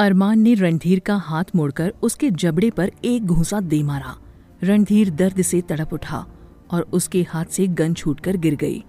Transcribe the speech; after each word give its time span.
अरमान 0.00 0.38
ने 0.38 0.54
रणधीर 0.54 0.98
का 0.98 1.14
हाथ 1.14 1.44
मोड़कर 1.54 1.92
उसके 2.02 2.30
जबड़े 2.30 2.70
पर 2.70 2.90
एक 3.04 3.24
घूसा 3.24 3.60
दे 3.60 3.82
मारा। 3.82 4.14
रणधीर 4.62 5.10
दर्द 5.10 5.40
से 5.42 5.60
तड़प 5.60 5.92
उठा 5.92 6.24
और 6.70 6.82
उसके 6.92 7.22
हाथ 7.30 7.44
से 7.44 7.66
गन 7.66 7.94
छूटकर 7.94 8.36
गिर 8.36 8.54
गई। 8.54 8.82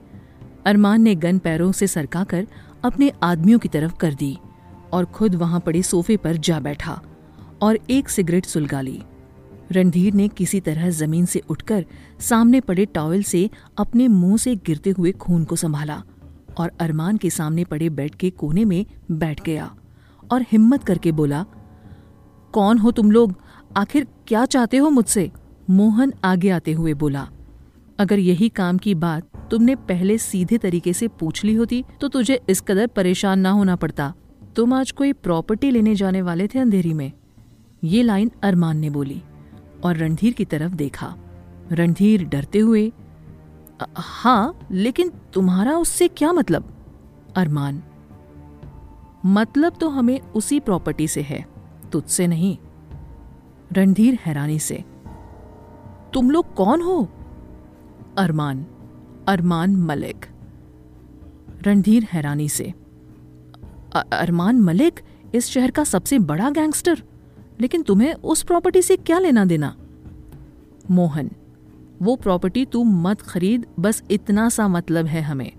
अरमान 0.66 1.02
ने 1.02 1.16
गन 1.16 1.40
पैरों 1.40 1.72
से 1.72 1.88
सरकाकर 1.88 2.48
अपने 2.84 3.12
आदमियों 3.24 3.60
की 3.60 3.70
तरफ़ 3.70 3.96
कर 3.96 4.14
दी 4.14 4.38
और 4.94 5.06
खुद 5.06 5.36
वहाँ 5.36 5.60
पड़े 5.60 5.82
सोफे 5.82 6.18
पर 6.18 6.38
जा 6.38 6.60
बैठा 6.60 7.00
और 7.62 7.80
एक 7.90 8.10
सिगरेट 8.10 8.46
सुलगा 8.46 8.82
ली। 8.82 9.02
रणधीर 9.72 10.14
ने 10.14 10.28
किसी 10.28 10.60
तरह 10.60 10.90
ज़मीन 10.90 11.26
से 11.26 11.42
उठकर 11.50 11.86
सामने 12.20 12.62
पड़े 12.62 12.86
टॉवल 12.86 13.24
से 13.24 13.50
अपने 13.78 14.08
मुँह 14.08 14.38
से 14.38 14.56
गिरते 14.56 14.90
हुए 14.90 15.12
खून 15.12 15.44
को 15.44 15.56
संभाला 15.56 16.02
और 16.58 16.72
अरमान 16.80 17.18
के 17.18 17.30
सामने 17.30 17.64
पड़े 17.66 17.90
बेड 17.90 18.16
के 18.16 18.30
कोने 18.30 18.66
में 18.66 18.86
बैठ 19.12 19.44
गया। 19.44 19.76
और 20.32 20.46
हिम्मत 20.52 20.84
करके 20.84 21.12
बोला, 21.12 21.46
कौन 22.54 22.78
हो 22.78 22.92
तुम 22.92 23.12
लोग? 23.12 23.36
आखिर 23.78 24.08
क्या 24.28 24.46
चाहते 24.46 24.78
हो 24.78 24.90
मुझसे? 24.90 25.30
मोहन 25.70 26.14
आगे 26.24 26.50
आते 26.50 26.72
हुए 26.74 26.94
बोला, 26.94 27.28
अगर 28.00 28.20
यही 28.20 28.50
काम 28.50 28.78
की 28.78 28.96
बात 28.96 29.30
तुमने 29.52 29.76
पहले 29.84 30.18
सीधे 30.18 30.58
तरीके 30.58 30.94
से 30.94 31.08
पूछ 31.10 31.44
ली 31.44 31.54
होती 31.54 31.84
तो 32.02 32.08
तुझे 32.08 32.40
इस 32.50 32.62
कदर 32.62 32.88
परेशान 32.88 33.40
ना 33.40 33.50
होना 33.50 33.76
पड़ता। 33.76 34.14
तुम 34.56 34.74
आज 34.74 34.92
कोई 34.92 35.14
प्रॉपर्टी 35.14 35.72
लेने 35.72 35.96
जाने 35.96 36.22
वाले 36.22 36.48
थे 36.48 36.60
अंधेरी 36.60 36.94
में। 36.94 37.12
ये 37.84 38.02
लाइन 38.04 38.32
अरमान 38.44 38.78
ने 38.78 38.90
बोली 38.90 39.22
और 39.84 39.98
रणधीर 39.98 40.34
की 40.34 40.46
तरफ़ 40.46 40.74
देखा। 40.74 41.14
रणधीर 41.72 42.24
डरते 42.26 42.60
हुए 42.60 42.92
हाँ 43.98 44.68
लेकिन 44.72 45.12
तुम्हारा 45.34 45.76
उससे 45.78 46.08
क्या 46.08 46.32
मतलब? 46.34 46.74
अरमान 47.36 47.82
मतलब 49.26 49.74
तो 49.74 49.90
हमें 49.90 50.20
उसी 50.20 50.60
प्रॉपर्टी 50.60 51.08
से 51.08 51.22
है, 51.22 51.46
तुझसे 51.92 52.28
नहीं। 52.28 52.58
रणधीर 53.72 54.18
हैरानी 54.22 54.60
से, 54.60 54.84
तुम 56.14 56.32
लोग 56.32 56.54
कौन 56.54 56.82
हो? 56.82 57.08
अरमान 58.18 58.66
अरमान 59.28 59.76
मलिक। 59.76 60.26
रणधीर 61.62 62.04
हैरानी 62.04 62.50
से 62.50 62.74
अरमान 63.96 64.60
मलिक, 64.60 65.00
इस 65.36 65.48
शहर 65.48 65.72
का 65.72 65.84
सबसे 65.84 66.20
बड़ा 66.20 66.50
गैंगस्टर 66.50 67.04
लेकिन 67.62 67.82
तुम्हें 67.84 68.14
उस 68.14 68.44
प्रॉपर्टी 68.44 68.82
से 68.82 68.96
क्या 68.98 69.20
लेना 69.20 69.46
देना? 69.46 69.76
मोहन, 70.92 71.30
वो 72.02 72.16
प्रॉपर्टी 72.16 72.66
तू 72.66 72.84
मत 72.84 73.22
खरीद, 73.22 73.66
बस 73.80 74.04
इतना 74.12 74.48
सा 74.50 74.68
मतलब 74.68 75.06
है 75.06 75.22
हमें। 75.22 75.52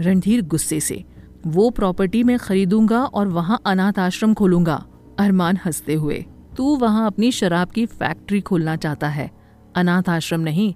रणधीर 0.00 0.42
गुस्से 0.42 0.80
से 0.80 1.04
वो 1.46 1.70
प्रॉपर्टी 1.70 2.22
मैं 2.22 2.38
खरीदूँगा 2.38 3.04
और 3.04 3.28
वहाँ 3.28 3.60
अनाथ 3.66 3.98
आश्रम 3.98 4.34
खोलूँगा। 4.34 4.84
अरमान 5.18 5.58
हँसते 5.64 5.94
हुए, 5.94 6.26
तू 6.56 6.76
वहाँ 6.76 7.06
अपनी 7.06 7.32
शराब 7.32 7.68
की 7.68 7.86
फैक्ट्री 7.86 8.40
खोलना 8.40 8.76
चाहता 8.76 9.08
है। 9.08 9.30
अनाथ 9.76 10.08
आश्रम 10.08 10.40
नहीं, 10.40 10.74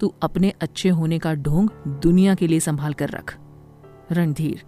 तू 0.00 0.14
अपने 0.22 0.52
अच्छे 0.60 0.88
होने 0.88 1.18
का 1.18 1.34
ढोंग 1.34 1.68
दुनिया 1.86 2.34
के 2.34 2.46
लिए 2.46 2.60
संभाल 2.60 2.92
कर 2.92 3.08
रख। 3.08 3.38
रणधीर, 4.12 4.62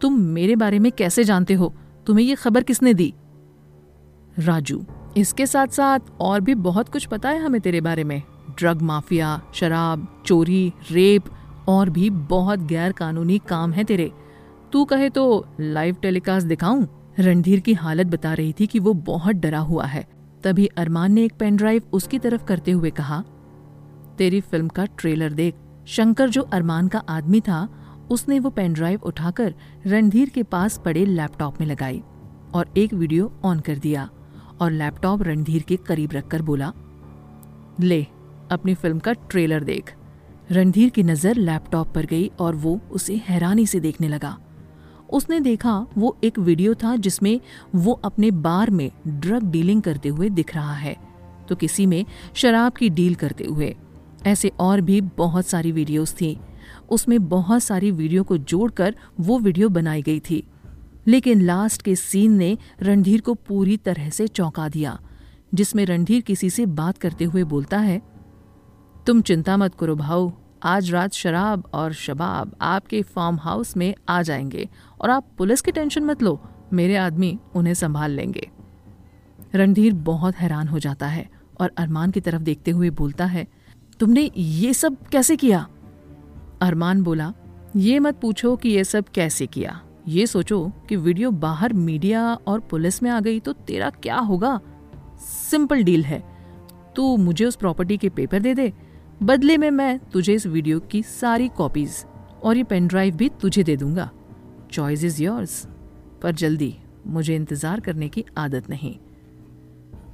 तुम 0.00 0.20
मेरे 0.20 0.56
बारे 0.56 0.78
में 0.78 0.92
कैसे 0.92 1.24
जानते 1.24 1.54
हो? 1.54 1.74
तुम्हें 2.06 2.26
ये 2.26 2.34
खबर 2.34 2.62
किसने 2.62 2.94
दी? 2.94 3.14
राजू, 4.38 4.84
इसके 5.16 5.46
साथ 5.46 5.66
साथ 5.66 5.98
और 6.20 6.40
भी 6.40 6.54
बहुत 6.54 6.88
कुछ 6.88 7.06
पता 7.06 7.28
है 7.28 7.38
हमें 7.38 7.60
तेरे 7.60 7.80
बारे 7.80 8.04
में। 8.04 8.22
ड्रग 8.58 8.82
माफिया, 8.82 9.42
शराब, 9.54 10.22
चोरी, 10.26 10.72
रेप 10.90 11.24
और 11.68 11.90
भी 11.90 12.10
बहुत 12.10 12.58
गैर 12.58 12.92
कानूनी 12.92 13.38
काम 13.38 13.72
है 13.72 13.84
तेरे। 13.84 14.12
तू 14.72 14.84
कहे 14.84 15.08
तो 15.10 15.46
लाइव 15.60 15.96
टेलीकास्ट 16.02 16.46
दिखाऊँ? 16.46 16.86
रणधीर 17.18 17.60
की 17.60 17.72
हालत 17.74 18.06
बता 18.06 18.32
रही 18.34 18.52
थी 18.52 18.66
कि 18.66 18.78
वो 18.78 18.92
बहुत 18.94 19.36
डरा 19.36 19.58
हुआ 19.60 19.84
है। 19.84 20.06
तभी 20.44 20.66
अरमान 20.76 21.12
ने 21.12 21.24
एक 21.24 21.32
पेन 21.32 21.56
ड्राइव 21.56 21.82
उसकी 21.92 22.18
तरफ़ 22.18 22.44
करते 22.44 22.70
हुए 22.70 22.90
कहा, 22.90 23.22
तेरी 24.18 24.40
फ़िल्म 24.40 24.68
का 24.68 24.84
ट्रेलर 24.98 25.32
देख। 25.32 25.54
शंकर 25.86 26.28
जो 26.28 26.42
अरमान 26.42 26.88
का 26.88 26.98
आदमी 27.08 27.40
था, 27.40 27.68
उसने 28.10 28.38
वो 28.38 28.50
पेन 28.50 28.72
ड्राइव 28.72 29.02
उठाकर 29.02 29.54
रणधीर 29.86 30.28
के 30.28 30.42
पास 30.42 30.80
पड़े 30.84 31.04
लैपटॉप 31.06 31.60
में 31.60 31.66
लगाई 31.66 32.02
और 32.54 32.72
एक 32.76 32.94
वीडियो 32.94 33.32
ऑन 33.44 33.60
कर 33.60 33.78
दिया 33.78 34.08
और 34.60 34.70
लैपटॉप 34.70 35.22
रणधीर 35.22 35.62
के 35.62 35.76
करीब 35.78 36.12
रखकर 36.12 36.42
बोला, 36.42 36.72
ले, 37.80 38.06
अपनी 38.50 38.74
फ़िल्म 38.74 38.98
का 38.98 39.12
ट्रेलर 39.12 39.64
देख। 39.64 39.94
रणधीर 40.50 40.90
की 40.90 41.02
नज़र 41.02 41.36
लैपटॉप 41.36 41.94
पर 41.94 42.06
गई 42.06 42.30
और 42.40 42.54
वो 42.54 42.80
उसे 42.90 43.20
हैरानी 43.28 43.66
से 43.66 43.80
देखने 43.80 44.08
लगा। 44.08 44.36
उसने 45.12 45.40
देखा 45.40 45.86
वो 45.98 46.16
एक 46.24 46.38
वीडियो 46.38 46.74
था 46.74 46.96
जिसमें 46.96 47.40
वो 47.74 47.92
अपने 47.92 48.30
बार 48.30 48.70
में 48.70 48.90
ड्रग 49.08 49.42
डीलिंग 49.42 49.82
करते 49.82 50.08
हुए 50.08 50.28
दिख 50.28 50.54
रहा 50.54 50.74
है। 50.74 50.96
तो 51.48 51.56
किसी 51.56 51.86
में 51.86 52.04
शराब 52.34 52.72
की 52.72 52.88
डील 52.88 53.14
करते 53.14 53.44
हुए। 53.44 53.76
ऐसे 54.26 54.48
और 54.48 54.80
भी 54.80 55.00
बहुत 55.00 55.46
सारी 55.46 55.72
वीडियोस 55.72 56.12
थी। 56.12 56.40
उसमें 56.90 57.28
बहुत 57.28 57.62
सारी 57.62 57.90
वीडियो 57.90 58.22
को 58.22 58.36
जोड़कर 58.36 58.96
वो 59.20 59.38
वीडियो 59.38 59.68
बनाई 59.68 60.02
गई 60.02 60.20
थी। 60.20 60.46
लेकिन 61.06 61.40
लास्ट 61.40 61.82
के 61.82 61.96
सीन 61.96 62.32
ने 62.32 62.58
रणधीर 62.82 63.20
को 63.20 63.34
पूरी 63.34 63.76
तरह 63.76 64.10
से 64.10 64.28
चौंका 64.28 64.68
दिया, 64.68 65.00
जिसमें 65.54 65.86
रणधीर 65.86 66.20
किसी 66.20 66.50
से 66.50 66.66
बात 66.66 66.98
करते 66.98 67.24
हुए 67.24 67.44
बोलता 67.44 67.78
है, 67.78 68.02
तुम 69.06 69.20
चिंता 69.20 69.56
मत 69.56 69.74
करो 69.74 69.96
भाऊ 69.96 70.32
आज 70.62 70.90
रात 70.90 71.12
शराब 71.12 71.70
और 71.74 71.92
शबाब 71.92 72.56
आपके 72.60 73.02
फार्म 73.02 73.36
हाउस 73.36 73.76
में 73.76 73.94
आ 74.08 74.22
जाएँगे 74.22 74.68
और 75.00 75.10
आप 75.10 75.26
पुलिस 75.38 75.60
की 75.60 75.72
टेंशन 75.72 76.04
मत 76.04 76.22
लो, 76.22 76.42
मेरे 76.72 76.96
आदमी 76.96 77.38
उन्हें 77.54 77.74
संभाल 77.74 78.10
लेंगे। 78.10 78.50
रणधीर 79.54 79.92
बहुत 79.94 80.34
हैरान 80.34 80.68
हो 80.68 80.78
जाता 80.78 81.06
है 81.06 81.30
और 81.60 81.72
अरमान 81.76 82.10
की 82.10 82.20
तरफ़ 82.20 82.42
देखते 82.42 82.70
हुए 82.70 82.90
बोलता 82.90 83.24
है, 83.24 83.46
तुमने 84.00 84.30
ये 84.36 84.74
सब 84.74 85.06
कैसे 85.06 85.36
किया? 85.36 85.68
अरमान 86.62 87.02
बोला, 87.02 87.32
ये 87.76 87.98
मत 87.98 88.20
पूछो 88.20 88.56
कि 88.56 88.68
ये 88.68 88.84
सब 88.84 89.04
कैसे 89.08 89.46
किया। 89.46 89.80
ये 90.08 90.26
सोचो 90.26 90.72
कि 90.88 90.96
वीडियो 90.96 91.30
बाहर 91.30 91.72
मीडिया 91.72 92.34
और 92.34 92.60
पुलिस 92.60 93.02
में 93.02 93.10
आ 93.10 93.20
गई 93.20 93.40
तो 93.40 93.52
तेरा 93.52 93.90
क्या 93.90 94.16
होगा? 94.16 94.60
सिंपल 95.50 95.82
डील 95.82 96.04
है। 96.04 96.38
तू 96.96 97.16
मुझे 97.16 97.44
उस 97.44 97.56
प्रॉपर्टी 97.56 97.96
के 97.96 98.08
पेपर 98.08 98.38
दे 98.38 98.54
दे 98.54 98.72
बदले 99.20 99.56
में 99.56 99.70
मैं 99.70 99.98
तुझे 100.12 100.34
इस 100.34 100.46
वीडियो 100.46 100.78
की 100.80 101.02
सारी 101.02 101.48
कॉपीज 101.48 102.04
और 102.42 102.56
ये 102.56 102.62
पेन 102.62 102.86
ड्राइव 102.86 103.16
भी 103.16 103.28
तुझे 103.40 103.62
दे 103.62 103.76
दूँगा। 103.76 104.10
चॉइस 104.72 105.04
इज़ 105.04 105.22
योर्स 105.22 105.66
पर 106.22 106.32
जल्दी, 106.32 106.74
मुझे 107.06 107.34
इंतज़ार 107.36 107.80
करने 107.80 108.08
की 108.08 108.24
आदत 108.38 108.68
नहीं। 108.70 108.94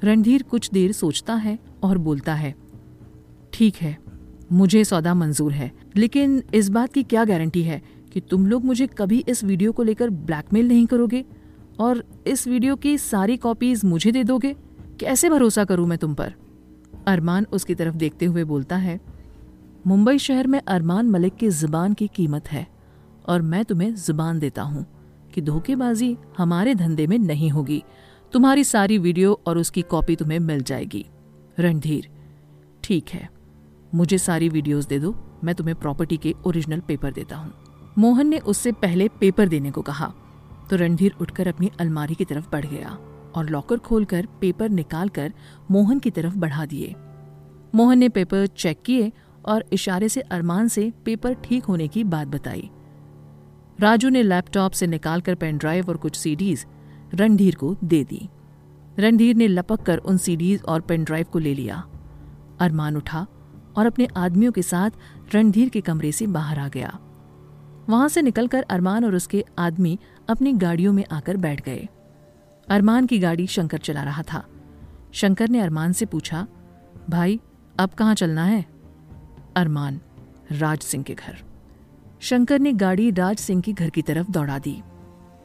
रणधीर 0.04 0.42
कुछ 0.42 0.70
देर 0.70 0.92
सोचता 0.92 1.34
है 1.34 1.58
और 1.82 1.98
बोलता 1.98 2.34
है, 2.34 2.54
ठीक 3.52 3.76
है, 3.76 3.96
मुझे 4.52 4.84
सौदा 4.84 5.14
मंजूर 5.14 5.52
है, 5.52 5.70
लेकिन 5.96 6.42
इस 6.54 6.68
बात 6.68 6.92
की 6.92 7.02
क्या 7.02 7.24
गारंटी 7.24 7.62
है 7.62 7.80
कि 8.12 8.20
तुम 8.20 8.46
लोग 8.46 8.64
मुझे 8.64 8.86
कभी 8.88 9.24
इस 9.28 9.44
वीडियो 9.44 9.72
को 9.72 9.82
लेकर 9.82 10.10
ब्लैकमेल 10.10 10.68
नहीं 10.68 10.86
करोगे? 10.86 11.24
और 11.80 12.02
इस 12.26 12.46
वीडियो 12.48 12.76
की 12.76 12.96
सारी 12.98 13.36
कॉपीज 13.36 13.84
मुझे 13.84 14.12
दे 14.12 14.24
दोगे? 14.24 14.54
कैसे 15.00 15.30
भरोसा 15.30 15.64
करूँ 15.64 15.86
मैं 15.86 15.98
तुम 15.98 16.14
पर? 16.14 16.34
अरमान 17.06 17.46
उसकी 17.52 17.74
तरफ़ 17.74 17.96
देखते 17.96 18.26
हुए 18.26 18.44
बोलता 18.44 18.76
है, 18.76 19.00
मुंबई 19.86 20.18
शहर 20.18 20.46
में 20.46 20.60
अरमान 20.60 21.10
मलिक 21.10 21.36
की 21.36 21.48
ज़ुबान 21.50 21.94
की 21.94 22.08
कीमत 22.08 22.48
है 22.48 22.66
और 23.28 23.42
मैं 23.42 23.64
तुम्हें 23.64 23.94
ज़ुबान 23.96 24.38
देता 24.38 24.62
हूँ 24.62 24.84
कि 25.34 25.40
धोखेबाजी 25.40 26.16
हमारे 26.38 26.74
धंधे 26.74 27.06
में 27.06 27.18
नहीं 27.18 27.50
होगी। 27.50 27.82
तुम्हारी 28.32 28.64
सारी 28.64 28.98
वीडियो 28.98 29.38
और 29.46 29.58
उसकी 29.58 29.82
कॉपी 29.84 30.16
तुम्हें 30.16 30.38
मिल 30.40 30.62
जाएगी। 30.62 31.04
रणधीर, 31.58 32.08
ठीक 32.84 33.08
है, 33.08 33.28
मुझे 33.94 34.18
सारी 34.18 34.48
वीडियोस 34.48 34.86
दे 34.86 34.98
दो, 34.98 35.14
मैं 35.44 35.54
तुम्हें 35.54 35.76
प्रॉपर्टी 35.76 36.16
के 36.16 36.34
ओरिजिनल 36.46 36.80
पेपर 36.80 37.12
देता 37.12 37.36
हूँ। 37.36 37.52
मोहन 37.98 38.26
ने 38.26 38.38
उससे 38.38 38.72
पहले 38.74 39.08
पेपर 39.20 39.48
देने 39.48 39.70
को 39.70 39.82
कहा 39.82 40.12
तो 40.70 40.76
रणधीर 40.76 41.14
उठकर 41.20 41.48
अपनी 41.48 41.70
अलमारी 41.80 42.14
की 42.14 42.24
तरफ़ 42.24 42.48
बढ़ 42.52 42.66
गया। 42.66 42.96
और 43.36 43.50
लॉकर 43.50 43.78
खोलकर 43.78 44.26
पेपर 44.40 44.68
निकालकर 44.68 45.32
मोहन 45.70 45.98
की 45.98 46.10
तरफ़ 46.10 46.36
बढ़ा 46.36 46.66
दिए। 46.66 46.94
मोहन 47.74 47.98
ने 47.98 48.08
पेपर 48.08 48.46
चेक 48.46 48.82
किए 48.82 49.12
और 49.44 49.64
इशारे 49.72 50.08
से 50.08 50.20
अरमान 50.20 50.68
से 50.68 50.92
पेपर 51.04 51.34
ठीक 51.34 51.64
होने 51.64 51.88
की 51.88 52.04
बात 52.04 52.28
बताई। 52.28 52.70
राजू 53.80 54.08
ने 54.08 54.22
लैपटॉप 54.22 54.72
से 54.72 54.86
निकालकर 54.86 55.34
पेन 55.34 55.58
ड्राइव 55.58 55.88
और 55.88 55.96
कुछ 55.96 56.16
सीडीज 56.16 56.66
रणधीर 57.14 57.54
को 57.54 57.76
दे 57.84 58.04
दी। 58.04 58.28
रणधीर 58.98 59.36
ने 59.36 59.48
लपक 59.48 59.82
कर 59.82 59.98
उन 59.98 60.16
सीडीज 60.16 60.62
और 60.62 60.80
पेन 60.80 61.04
ड्राइव 61.04 61.26
को 61.32 61.38
ले 61.38 61.54
लिया। 61.54 61.84
अरमान 62.60 62.96
उठा 62.96 63.26
और 63.76 63.86
अपने 63.86 64.08
आदमियों 64.16 64.52
के 64.52 64.62
साथ 64.62 64.90
रणधीर 65.34 65.68
के 65.68 65.80
कमरे 65.80 66.12
से 66.12 66.26
बाहर 66.26 66.58
आ 66.58 66.68
गया। 66.68 66.98
वहाँ 67.88 68.08
से 68.08 68.22
निकलकर 68.22 68.62
अरमान 68.62 69.04
और 69.04 69.14
उसके 69.14 69.44
आदमी 69.58 69.98
अपनी 70.28 70.52
गाड़ियों 70.52 70.92
में 70.92 71.04
आकर 71.12 71.36
बैठ 71.36 71.64
गए। 71.64 71.88
अरमान 72.68 73.06
की 73.06 73.18
गाड़ी 73.18 73.46
शंकर 73.46 73.78
चला 73.78 74.02
रहा 74.02 74.22
था। 74.22 74.44
शंकर 75.12 75.48
ने 75.48 75.60
अरमान 75.60 75.92
से 75.92 76.06
पूछा, 76.06 76.46
भाई, 77.10 77.40
अब 77.78 77.90
कहाँ 77.90 78.14
चलना 78.14 78.44
है? 78.44 78.64
अरमान, 79.56 80.00
राज 80.52 80.78
सिंह 80.78 81.04
के 81.04 81.14
घर। 81.14 81.38
शंकर 82.20 82.58
ने 82.58 82.72
गाड़ी 82.72 83.10
राज 83.10 83.36
सिंह 83.36 83.62
के 83.62 83.72
घर 83.72 83.90
की 83.90 84.02
तरफ़ 84.02 84.30
दौड़ा 84.30 84.58
दी। 84.58 84.82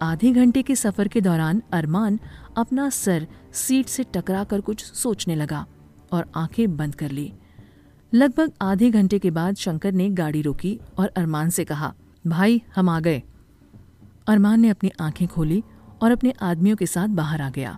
आधे 0.02 0.32
घंटे 0.32 0.62
के 0.62 0.76
सफ़र 0.76 1.08
के 1.08 1.22
दौरान 1.22 1.64
अरमान 1.74 2.20
अपना 2.58 2.90
सर 2.90 3.28
सीट 3.54 3.86
से 3.86 4.06
टकरा 4.14 4.44
कर 4.44 4.62
कुछ 4.62 4.84
सोचने 4.84 5.36
लगा 5.36 5.66
और 6.12 6.32
आँखें 6.36 6.78
बंद 6.78 6.96
कर 6.96 7.12
ली। 7.12 7.34
लगभग 8.14 8.52
आधे 8.62 8.90
घंटे 8.90 9.20
के 9.20 9.32
बाद 9.32 9.56
शंकर 9.56 9.92
ने 9.92 10.10
गाड़ी 10.10 10.42
रोकी 10.42 10.80
और 10.98 11.08
अरमान 11.08 11.50
से 11.50 11.66
कहा, 11.66 11.94
भाई, 12.28 12.62
हम 12.76 12.90
आ 12.90 13.00
गए। 13.00 13.24
अरमान 14.28 14.60
ने 14.60 14.70
अपनी 14.70 14.92
आँखें 15.02 15.28
खोली 15.28 15.64
और 16.02 16.12
अपने 16.12 16.34
आदमियों 16.42 16.76
के 16.76 16.86
साथ 16.86 17.08
बाहर 17.08 17.42
आ 17.42 17.50
गया 17.50 17.78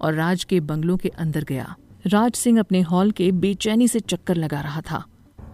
और 0.00 0.14
राज 0.14 0.44
के 0.44 0.60
बंगलों 0.60 0.96
के 0.96 1.08
अंदर 1.08 1.44
गया। 1.44 1.74
राज 2.06 2.34
सिंह 2.34 2.58
अपने 2.60 2.80
हॉल 2.82 3.10
के 3.10 3.30
बेचैनी 3.32 3.88
से 3.88 4.00
चक्कर 4.00 4.36
लगा 4.36 4.60
रहा 4.60 4.80
था। 4.80 5.04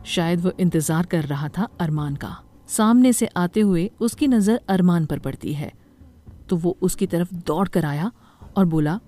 शायद 0.06 0.40
वो 0.40 0.52
इंतज़ार 0.60 1.06
कर 1.06 1.24
रहा 1.24 1.48
था 1.48 1.68
अरमान 1.80 2.14
का। 2.16 2.36
सामने 2.68 3.12
से 3.12 3.26
आते 3.36 3.60
हुए 3.60 3.90
उसकी 4.00 4.26
नज़र 4.28 4.60
अरमान 4.68 5.06
पर 5.06 5.18
पड़ती 5.18 5.52
है। 5.54 5.72
तो 6.48 6.56
वो 6.56 6.76
उसकी 6.82 7.06
तरफ़ 7.06 7.34
दौड़ 7.36 7.68
कर 7.68 7.84
आया 7.84 8.10
और 8.56 8.64
बोला, 8.64 8.98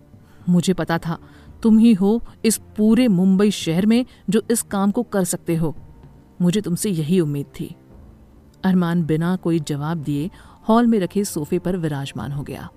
मुझे 0.49 0.73
पता 0.73 0.99
था, 0.99 1.19
तुम 1.63 1.79
ही 1.79 1.93
हो 1.93 2.21
इस 2.45 2.57
पूरे 2.77 3.07
मुंबई 3.09 3.51
शहर 3.51 3.87
में 3.87 4.05
जो 4.31 4.43
इस 4.51 4.63
काम 4.63 4.91
को 4.91 5.03
कर 5.03 5.25
सकते 5.25 5.57
हो। 5.57 5.75
मुझे 6.41 6.61
तुमसे 6.61 6.91
यही 6.91 7.21
उम्मीद 7.21 7.47
थी। 7.61 7.75
अरमान 8.65 9.03
बिना 9.03 9.35
कोई 9.37 9.61
जवाब 9.61 9.99
दिए 9.99 10.31
हॉल 10.69 10.87
में 10.87 10.99
रखे 11.01 11.25
सोफे 11.25 11.59
पर 11.59 11.77
विराजमान 11.77 12.33
हो 12.33 12.43
गया। 12.43 12.69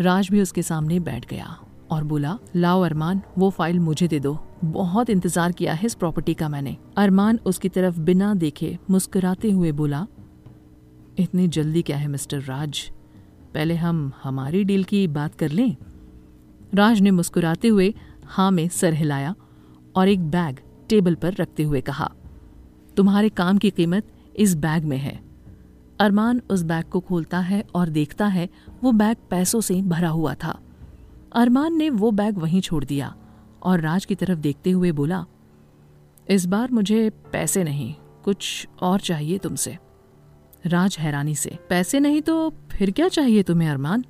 राज 0.00 0.28
भी 0.30 0.40
उसके 0.40 0.62
सामने 0.62 0.98
बैठ 1.00 1.26
गया 1.28 1.56
और 1.90 2.04
बोला, 2.04 2.36
लाओ 2.56 2.82
अरमान, 2.82 3.22
वो 3.38 3.50
फ़ाइल 3.50 3.78
मुझे 3.80 4.08
दे 4.08 4.20
दो। 4.20 4.38
बहुत 4.64 5.10
इंतज़ार 5.10 5.52
किया 5.52 5.72
है 5.74 5.86
इस 5.86 5.94
प्रॉपर्टी 5.94 6.34
का 6.34 6.48
मैंने 6.48 6.76
अरमान 6.96 7.38
उसकी 7.46 7.68
तरफ़ 7.68 7.98
बिना 8.00 8.32
देखे 8.36 8.76
मुस्कुराते 8.90 9.50
हुए 9.50 9.72
बोला, 9.72 10.06
इतनी 11.18 11.48
जल्दी 11.48 11.82
क्या 11.82 11.96
है 11.96 12.08
मिस्टर 12.08 12.40
राज? 12.40 12.80
पहले 13.54 13.74
हम 13.76 14.12
हमारी 14.22 14.62
डील 14.64 14.84
की 14.84 15.06
बात 15.08 15.34
कर 15.34 15.50
लें 15.50 15.76
राज 16.74 17.00
ने 17.00 17.10
मुस्कुराते 17.10 17.68
हुए 17.68 17.92
हाँ 18.26 18.50
में 18.50 18.68
सर 18.70 18.94
हिलाया 18.94 19.34
और 19.96 20.08
एक 20.08 20.30
बैग 20.30 20.58
टेबल 20.88 21.14
पर 21.14 21.34
रखते 21.34 21.62
हुए 21.62 21.80
कहा, 21.80 22.10
तुम्हारे 22.96 23.28
काम 23.30 23.58
की 23.58 23.70
कीमत 23.70 24.12
इस 24.36 24.54
बैग 24.56 24.84
में 24.84 24.96
है। 24.98 25.18
अरमान 26.00 26.40
उस 26.50 26.62
बैग 26.62 26.84
को 26.84 27.00
खोलता 27.00 27.38
है 27.38 27.62
और 27.74 27.88
देखता 27.88 28.26
है 28.26 28.48
वो 28.82 28.92
बैग 28.92 29.16
पैसों 29.30 29.60
से 29.60 29.80
भरा 29.82 30.08
हुआ 30.08 30.34
था। 30.34 30.58
अरमान 31.32 31.76
ने 31.76 31.88
वो 31.90 32.10
बैग 32.10 32.38
वहीं 32.38 32.60
छोड़ 32.60 32.84
दिया 32.84 33.14
और 33.62 33.80
राज 33.80 34.04
की 34.04 34.14
तरफ़ 34.14 34.38
देखते 34.38 34.70
हुए 34.70 34.92
बोला, 34.92 35.24
इस 36.30 36.46
बार 36.46 36.70
मुझे 36.70 37.08
पैसे 37.32 37.64
नहीं, 37.64 37.94
कुछ 38.24 38.68
और 38.82 39.00
चाहिए 39.00 39.38
तुमसे। 39.38 39.76
राज 40.66 40.96
हैरानी 40.98 41.34
से, 41.34 41.58
पैसे 41.68 42.00
नहीं 42.00 42.22
तो 42.22 42.52
फिर 42.70 42.90
क्या 42.90 43.08
चाहिए 43.08 43.42
तुम्हें 43.42 43.68
अरमान? 43.68 44.04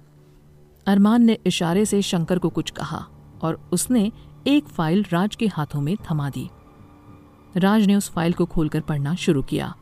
अरमान 0.86 1.22
ने 1.22 1.38
इशारे 1.46 1.84
से 1.84 2.02
शंकर 2.02 2.38
को 2.38 2.48
कुछ 2.48 2.70
कहा 2.70 3.04
और 3.42 3.60
उसने 3.72 4.10
एक 4.46 4.68
फ़ाइल 4.68 5.04
राज 5.12 5.36
के 5.36 5.46
हाथों 5.46 5.80
में 5.80 5.96
थमा 6.10 6.30
दी। 6.30 6.48
राज 7.56 7.86
ने 7.86 7.94
उस 7.96 8.10
फ़ाइल 8.10 8.32
को 8.32 8.46
खोलकर 8.46 8.80
पढ़ना 8.80 9.14
शुरू 9.14 9.42
किया। 9.42 9.74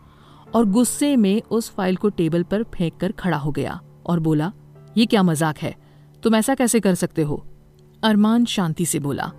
और 0.57 0.67
गुस्से 0.67 1.15
में 1.17 1.43
उस 1.43 1.69
फ़ाइल 1.71 1.97
को 1.97 2.09
टेबल 2.11 2.43
पर 2.43 2.63
फेंक 2.75 2.97
कर 2.97 3.13
खड़ा 3.13 3.37
हो 3.37 3.51
गया 3.53 3.81
और 4.07 4.21
बोला, 4.21 4.53
ये 4.97 5.07
क्या 5.07 5.23
मज़ाक 5.23 5.59
है? 5.59 5.75
तुम 6.23 6.35
ऐसा 6.35 6.55
कैसे 6.55 6.81
कर 6.81 6.95
सकते 6.95 7.23
हो? 7.23 7.37
अरमान 8.03 8.45
शांति 8.45 8.87
से 8.87 8.99
बोला, 8.99 9.31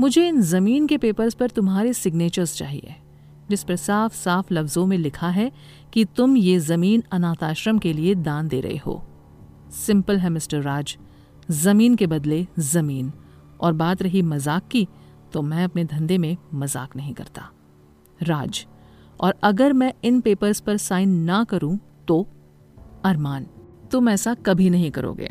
मुझे 0.00 0.26
इन 0.28 0.40
ज़मीन 0.42 0.86
के 0.86 0.98
पेपर्स 0.98 1.34
पर 1.34 1.50
तुम्हारे 1.50 1.92
सिग्नेचर्स 1.92 2.56
चाहिए, 2.56 2.94
जिस 3.50 3.64
पर 3.64 3.76
साफ़ 3.76 4.14
साफ़ 4.14 4.54
लफ्जों 4.54 4.86
में 4.86 4.96
लिखा 4.98 5.28
है 5.30 5.50
कि 5.92 6.04
तुम 6.16 6.36
ये 6.36 6.58
ज़मीन 6.60 7.02
अनाथाश्रम 7.12 7.78
के 7.78 7.92
लिए 7.92 8.14
दान 8.14 8.48
दे 8.48 8.60
रहे 8.60 8.76
हो। 8.76 9.02
सिंपल 9.76 10.18
है 10.18 10.30
मिस्टर 10.30 10.62
राज, 10.62 10.96
ज़मीन 11.50 11.96
के 11.96 12.06
बदले 12.06 12.46
ज़मीन। 12.60 13.12
और 13.60 13.72
बात 13.74 14.02
रही 14.02 14.22
मज़ाक 14.24 14.68
की 14.68 14.86
तो 15.32 15.42
मैं 15.42 15.64
अपने 15.64 15.84
धंधे 15.84 16.18
में 16.18 16.36
मज़ाक 16.54 16.96
नहीं 16.96 17.14
करता। 17.14 17.48
राज 18.20 18.66
और 19.20 19.34
अगर 19.42 19.72
मैं 19.72 19.92
इन 20.04 20.20
पेपर्स 20.20 20.60
पर 20.60 20.76
साइन 20.76 21.10
ना 21.20 21.42
करूँ 21.44 21.78
तो 22.08 22.26
अरमान, 23.04 23.46
तुम 23.90 24.08
ऐसा 24.08 24.34
कभी 24.36 24.68
नहीं 24.70 24.90
करोगे। 24.90 25.28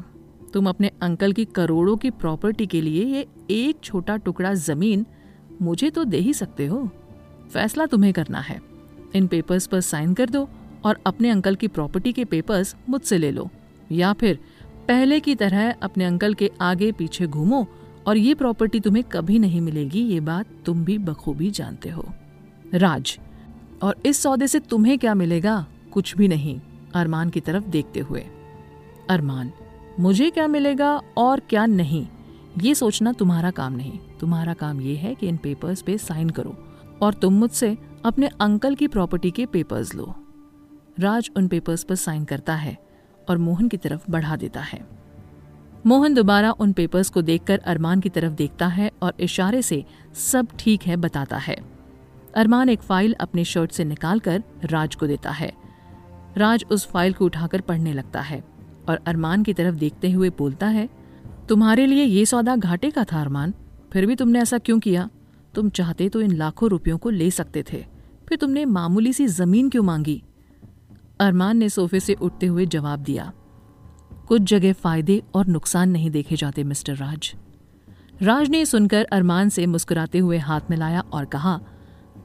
तुम 0.53 0.69
अपने 0.69 0.91
अंकल 1.01 1.33
की 1.33 1.45
करोड़ों 1.45 1.95
की 1.97 2.09
प्रॉपर्टी 2.11 2.65
के 2.67 2.81
लिए 2.81 3.03
ये 3.05 3.27
एक 3.51 3.79
छोटा 3.83 4.17
टुकड़ा 4.17 4.53
ज़मीन 4.53 5.05
मुझे 5.61 5.89
तो 5.89 6.03
दे 6.03 6.17
ही 6.17 6.33
सकते 6.33 6.65
हो। 6.65 6.87
फैसला 7.53 7.85
तुम्हें 7.85 8.11
करना 8.13 8.39
है। 8.39 8.59
इन 9.15 9.27
पेपर्स 9.27 9.67
पर 9.67 9.79
साइन 9.81 10.13
कर 10.13 10.29
दो 10.29 10.47
और 10.85 10.99
अपने 11.05 11.29
अंकल 11.29 11.55
की 11.55 11.67
प्रॉपर्टी 11.67 12.13
के 12.13 12.25
पेपर्स 12.25 12.75
मुझसे 12.89 13.17
ले 13.17 13.31
लो। 13.31 13.49
या 13.91 14.11
फिर 14.13 14.39
पहले 14.87 15.19
की 15.19 15.35
तरह 15.35 15.71
अपने 15.73 16.05
अंकल 16.05 16.33
के 16.33 16.51
आगे 16.61 16.91
पीछे 16.91 17.27
घूमो 17.27 17.65
और 18.07 18.17
ये 18.17 18.33
प्रॉपर्टी 18.33 18.79
तुम्हें 18.79 19.03
कभी 19.03 19.39
नहीं 19.39 19.61
मिलेगी, 19.61 20.01
ये 20.01 20.19
बात 20.19 20.47
तुम 20.65 20.83
भी 20.85 20.97
बखूबी 20.99 21.49
जानते 21.51 21.89
हो। 21.89 22.05
राज 22.73 23.17
और 23.83 23.95
इस 24.05 24.23
सौदे 24.23 24.47
से 24.47 24.59
तुम्हें 24.59 24.99
क्या 24.99 25.13
मिलेगा? 25.13 25.67
कुछ 25.91 26.17
भी 26.17 26.27
नहीं। 26.27 26.61
अरमान 26.95 27.29
की 27.29 27.39
तरफ़ 27.39 27.63
देखते 27.63 27.99
हुए। 27.99 28.25
अरमान, 29.09 29.51
मुझे 29.99 30.29
क्या 30.29 30.47
मिलेगा 30.47 31.01
और 31.17 31.39
क्या 31.39 31.65
नहीं? 31.65 32.07
ये 32.61 32.75
सोचना 32.75 33.11
तुम्हारा 33.11 33.51
काम 33.51 33.73
नहीं। 33.73 33.99
तुम्हारा 34.19 34.53
काम 34.53 34.81
ये 34.81 34.95
है 34.95 35.15
कि 35.15 35.27
इन 35.27 35.37
पेपर्स 35.37 35.81
पे 35.81 35.97
साइन 35.97 36.29
करो 36.29 36.57
और 37.01 37.13
तुम 37.13 37.33
मुझसे 37.33 37.77
अपने 38.05 38.27
अंकल 38.27 38.75
की 38.75 38.87
प्रॉपर्टी 38.87 39.31
के 39.31 39.45
पेपर्स 39.45 39.95
लो। 39.95 40.15
राज 40.99 41.29
उन 41.37 41.47
पेपर्स 41.47 41.83
पर 41.83 41.95
साइन 41.95 42.25
करता 42.25 42.55
है 42.55 42.77
और 43.29 43.37
मोहन 43.37 43.67
की 43.67 43.77
तरफ़ 43.77 44.11
बढ़ा 44.11 44.35
देता 44.35 44.61
है। 44.61 44.87
मोहन 45.85 46.13
दोबारा 46.13 46.51
उन 46.51 46.73
पेपर्स 46.73 47.09
को 47.09 47.21
देखकर 47.21 47.57
अरमान 47.57 47.99
की 47.99 48.09
तरफ़ 48.09 48.33
देखता 48.33 48.67
है 48.67 48.91
और 49.01 49.13
इशारे 49.19 49.61
से, 49.61 49.85
सब 50.13 50.47
ठीक 50.59 50.83
है, 50.83 50.95
बताता 50.95 51.37
है। 51.37 51.70
अरमान 52.35 52.69
एक 52.69 52.81
फ़ाइल 52.81 53.13
अपने 53.21 53.43
शर्ट 53.43 53.71
से 53.71 53.83
निकालकर 53.85 54.43
राज 54.65 54.95
को 54.95 55.07
देता 55.07 55.31
है। 55.31 55.51
राज 56.37 56.65
उस 56.71 56.87
फ़ाइल 56.87 57.13
को 57.13 57.25
उठाकर 57.25 57.61
पढ़ने 57.61 57.93
लगता 57.93 58.21
है 58.21 58.43
और 58.89 58.99
अरमान 59.07 59.43
की 59.43 59.53
तरफ़ 59.53 59.75
देखते 59.75 60.11
हुए 60.11 60.29
बोलता 60.29 60.67
है, 60.67 60.87
तुम्हारे 61.49 61.85
लिए 61.85 62.03
ये 62.03 62.25
सौदा 62.25 62.55
घाटे 62.55 62.91
का 62.91 63.03
था, 63.03 63.21
अरमान। 63.21 63.53
फिर 63.93 64.05
भी 64.05 64.15
तुमने 64.15 64.39
ऐसा 64.39 64.57
क्यों 64.57 64.79
किया? 64.79 65.09
तुम 65.53 65.69
चाहते 65.69 66.07
तो 66.09 66.21
इन 66.21 66.31
लाखों 66.31 66.69
रुपयों 66.69 66.97
को 66.97 67.09
ले 67.09 67.29
सकते 67.31 67.63
थे। 67.63 67.85
फिर 68.27 68.37
तुमने 68.37 68.65
मामूली 68.67 69.13
सी 69.13 69.27
ज़मीन 69.27 69.69
क्यों 69.69 69.83
मांगी? 69.83 70.21
अरमान 71.19 71.57
ने 71.57 71.69
सोफे 71.69 71.99
से 71.99 72.13
उठते 72.13 72.45
हुए 72.45 72.65
जवाब 72.65 72.99
दिया, 72.99 73.31
कुछ 74.27 74.41
जगह 74.41 74.73
फ़ायदे 74.73 75.21
और 75.35 75.47
नुकसान 75.47 75.89
नहीं 75.89 76.09
देखे 76.11 76.35
जाते, 76.35 76.63
मिस्टर 76.63 76.95
राज। 76.95 77.33
राज 78.21 78.50
ने 78.50 78.65
सुनकर 78.65 79.03
अरमान 79.03 79.50
से 79.50 79.65
मुस्कुराते 79.65 80.19
हुए 80.19 80.38
हाथ 80.39 80.69
मिलाया 80.69 81.03
और 81.03 81.25
कहा 81.25 81.59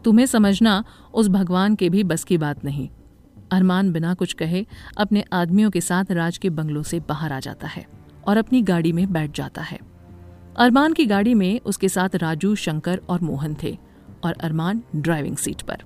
तुम्हें 0.05 0.26
समझना 0.26 0.85
उस 1.14 1.28
भगवान 1.28 1.75
के 1.75 1.88
भी 1.90 2.05
बस 2.05 2.25
की 2.25 2.38
बात 2.38 2.64
नहीं। 2.64 2.88
अरमान 3.52 3.93
बिना 3.93 4.14
कुछ 4.14 4.33
कहे 4.33 4.66
अपने 4.99 5.25
आदमियों 5.33 5.71
के 5.71 5.81
साथ 5.81 6.05
राज 6.11 6.38
के 6.38 6.50
बंगलों 6.50 6.83
से 6.83 7.00
बाहर 7.00 7.33
आ 7.33 7.40
जाता 7.40 7.66
है 7.66 7.87
और 8.26 8.37
अपनी 8.37 8.62
गाड़ी 8.62 8.93
में 8.93 9.12
बैठ 9.12 9.37
जाता 9.37 9.62
है। 9.62 9.78
अरमान 10.57 10.93
की 10.93 11.07
गाड़ी 11.07 11.35
में 11.35 11.61
उसके 11.61 11.88
साथ 11.88 12.09
राजू, 12.14 12.55
शंकर 12.55 13.00
और 13.09 13.21
मोहन 13.21 13.57
थे 13.62 13.78
और 14.25 14.33
अरमान 14.33 14.83
ड्राइविंग 14.97 15.37
सीट 15.37 15.62
पर। 15.62 15.83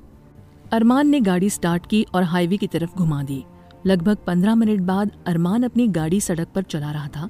अरमान 0.73 1.09
ने 1.09 1.21
गाड़ी 1.21 1.51
स्टार्ट 1.51 1.87
की 1.87 2.07
और 2.15 2.23
हाईवे 2.23 2.57
की 2.57 2.67
तरफ़ 2.67 2.91
घुमा 2.97 3.23
दी। 3.23 3.45
लगभग 3.87 4.17
पंद्रह 4.27 4.55
मिनट 4.55 4.81
बाद 4.81 5.11
अरमान 5.27 5.63
अपनी 5.63 5.89
गाड़ी 5.89 6.21
सड़क 6.21 6.49
पर 6.49 6.63
चला 6.63 6.91
रहा 6.91 7.09
था। 7.09 7.29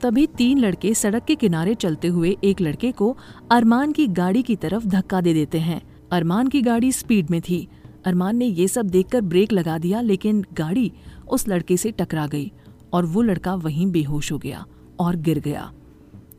तभी 0.00 0.26
तीन 0.26 0.58
लड़के 0.58 0.94
सड़क 0.94 1.24
के 1.24 1.34
किनारे 1.34 1.74
चलते 1.74 2.08
हुए 2.08 2.36
एक 2.44 2.60
लड़के 2.60 2.92
को 2.92 3.16
अरमान 3.50 3.92
की 3.92 4.06
गाड़ी 4.06 4.42
की 4.42 4.56
तरफ़ 4.56 4.86
धक्का 4.86 5.20
दे 5.20 5.34
देते 5.34 5.58
हैं। 5.58 5.89
अरमान 6.12 6.48
की 6.48 6.62
गाड़ी 6.62 6.92
स्पीड 6.92 7.30
में 7.30 7.40
थी। 7.40 7.68
अरमान 8.04 8.36
ने 8.36 8.46
ये 8.46 8.68
सब 8.68 8.86
देखकर 8.86 9.20
ब्रेक 9.20 9.52
लगा 9.52 9.78
दिया, 9.78 10.00
लेकिन 10.00 10.44
गाड़ी 10.54 10.92
उस 11.28 11.48
लड़के 11.48 11.76
से 11.76 11.90
टकरा 11.90 12.26
गई 12.26 12.52
और 12.92 13.06
वो 13.06 13.22
लड़का 13.22 13.54
वहीं 13.54 13.90
बेहोश 13.90 14.32
हो 14.32 14.38
गया 14.38 14.64
और 15.00 15.16
गिर 15.16 15.38
गया। 15.38 15.72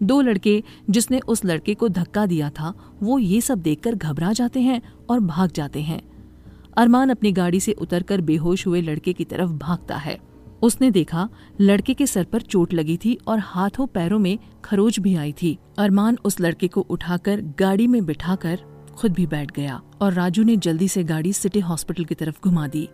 दो 0.03 0.21
लड़के 0.21 0.63
जिसने 0.89 1.19
उस 1.19 1.45
लड़के 1.45 1.73
को 1.73 1.89
धक्का 1.89 2.25
दिया 2.25 2.49
था, 2.49 2.73
वो 3.03 3.19
ये 3.19 3.41
सब 3.41 3.61
देखकर 3.61 3.95
घबरा 3.95 4.33
जाते 4.33 4.59
हैं 4.59 4.81
और 5.09 5.19
भाग 5.19 5.51
जाते 5.51 5.81
हैं। 5.81 6.01
अरमान 6.77 7.09
अपनी 7.09 7.31
गाड़ी 7.31 7.59
से 7.59 7.71
उतरकर 7.71 8.21
बेहोश 8.21 8.67
हुए 8.67 8.81
लड़के 8.81 9.13
की 9.13 9.23
तरफ़ 9.23 9.49
भागता 9.49 9.95
है। 9.95 10.17
उसने 10.61 10.91
देखा, 10.91 11.29
लड़के 11.61 11.93
के 11.93 12.07
सर 12.07 12.23
पर 12.23 12.41
चोट 12.41 12.73
लगी 12.73 12.97
थी 12.97 13.17
और 13.27 13.39
हाथों 13.39 13.87
पैरों 13.87 14.19
में 14.19 14.37
खरोच 14.63 14.99
भी 14.99 15.15
आई 15.15 15.31
थी। 15.31 15.57
अरमान 15.77 16.17
उस 16.25 16.39
लड़के 16.39 16.67
को 16.67 16.81
उठाकर 16.81 17.41
गाड़ी 17.59 17.87
में 17.87 18.05
बिठाकर 18.05 18.59
खुद 19.01 19.13
भी 19.13 19.25
बैठ 19.27 19.51
गया 19.51 19.81
और 20.01 20.13
राजू 20.13 20.43
ने 20.43 20.57
जल्दी 20.57 20.87
से 20.87 21.03
गाड़ी 21.03 21.33
सिटी 21.33 21.59
हॉस्पिटल 21.59 22.05
की 22.05 22.15
तरफ़ 22.15 22.39
घुमा 22.43 22.67
दी। 22.67 22.89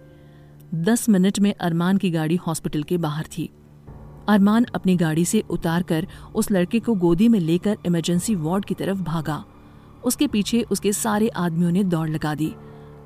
दस 0.76 1.10
मिनट 1.10 1.40
में 1.40 1.54
अरमान 1.54 1.98
की 1.98 2.12
गाड़ी 2.12 2.36
हॉस्पिटल 2.36 2.84
के 2.84 2.98
बाहर 2.98 3.26
थी। 3.38 3.50
अरमान 4.30 4.66
अपनी 4.76 4.96
गाड़ी 4.96 5.26
से 5.26 5.40
उतार 5.40 5.84
कर 5.84 6.08
उस 6.36 6.52
लड़के 6.52 6.80
को 6.80 6.96
गोदी 6.96 7.30
में 7.30 7.40
लेकर 7.40 7.78
इमरजेंसी 7.86 8.36
वार्ड 8.36 8.66
की 8.66 8.74
तरफ़ 8.74 9.02
भागा। 9.02 9.44
उसके 10.06 10.28
पीछे 10.28 10.62
उसके 10.62 10.94
सारे 10.94 11.28
आदमियों 11.28 11.72
ने 11.72 11.84
दौड़ 11.84 12.10
लगा 12.10 12.36
दी। 12.36 12.54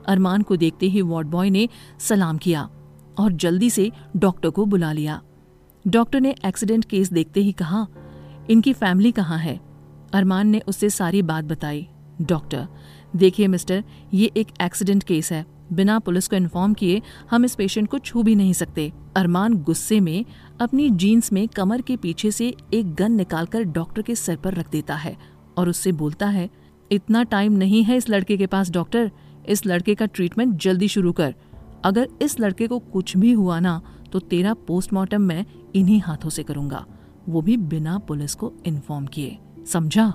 अरमान 0.07 0.41
को 0.41 0.55
देखते 0.55 0.85
ही 0.85 1.01
वार्ड 1.01 1.27
बॉय 1.27 1.49
ने 1.49 1.69
सलाम 1.99 2.37
किया 2.37 2.69
और 3.19 3.31
जल्दी 3.31 3.69
से 3.69 3.91
डॉक्टर 4.17 4.49
को 4.49 4.65
बुला 4.65 4.91
लिया। 4.91 5.21
डॉक्टर 5.87 6.21
ने 6.21 6.35
एक्सीडेंट 6.45 6.85
केस 6.85 7.13
देखते 7.13 7.39
ही 7.39 7.51
कहा, 7.51 7.87
इनकी 8.49 8.73
फैमिली 8.73 9.11
कहाँ 9.11 9.37
है? 9.37 9.59
अरमान 10.13 10.47
ने 10.47 10.59
उससे 10.59 10.89
सारी 10.89 11.21
बात 11.21 11.45
बताई। 11.45 11.87
डॉक्टर, 12.19 12.67
देखिए 13.15 13.47
मिस्टर, 13.47 13.83
ये 14.13 14.31
एक 14.37 14.47
एक्सीडेंट 14.61 15.03
केस 15.03 15.31
है। 15.31 15.45
बिना 15.73 15.97
पुलिस 15.99 16.27
को 16.27 16.35
इन्फॉर्म 16.35 16.73
किए 16.73 17.01
हम 17.29 17.45
इस 17.45 17.55
पेशेंट 17.55 17.87
को 17.89 17.99
छू 17.99 18.23
भी 18.23 18.35
नहीं 18.35 18.53
सकते। 18.53 18.91
अरमान 19.15 19.53
गुस्से 19.57 19.99
में 19.99 20.25
अपनी 20.61 20.89
जीन्स 20.89 21.31
में 21.33 21.47
कमर 21.47 21.81
के 21.81 21.95
पीछे 21.97 22.31
से 22.31 22.53
एक 22.73 22.93
गन 22.95 23.11
निकालकर 23.11 23.63
डॉक्टर 23.63 24.01
के 24.01 24.15
सर 24.15 24.35
पर 24.35 24.53
रख 24.53 24.69
देता 24.69 24.95
है 24.95 25.15
और 25.57 25.69
उससे 25.69 25.91
बोलता 25.91 26.27
है, 26.27 26.49
इतना 26.91 27.23
टाइम 27.23 27.53
नहीं 27.53 27.83
है 27.83 27.97
इस 27.97 28.09
लड़के 28.09 28.37
के 28.37 28.45
पास, 28.45 28.69
डॉक्टर। 28.69 29.11
इस 29.49 29.65
लड़के 29.65 29.95
का 29.95 30.05
ट्रीटमेंट 30.05 30.55
जल्दी 30.55 30.87
शुरू 30.87 31.11
कर। 31.11 31.33
अगर 31.83 32.07
इस 32.21 32.39
लड़के 32.39 32.67
को 32.67 32.79
कुछ 32.79 33.15
भी 33.17 33.31
हुआ 33.31 33.59
ना 33.59 33.81
तो 34.11 34.19
तेरा 34.19 34.53
पोस्टमार्टम 34.67 35.21
मैं 35.21 35.45
इन्हीं 35.75 35.99
हाथों 36.01 36.29
से 36.29 36.43
करूँगा। 36.43 36.85
वो 37.29 37.41
भी 37.41 37.55
बिना 37.57 37.97
पुलिस 37.97 38.35
को 38.35 38.51
इन्फॉर्म 38.65 39.05
किए। 39.05 39.37
समझा? 39.67 40.13